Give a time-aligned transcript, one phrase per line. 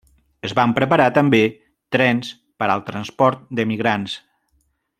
[0.47, 1.41] Es van preparar també
[1.97, 2.31] trens
[2.63, 4.17] per al transport d'emigrants.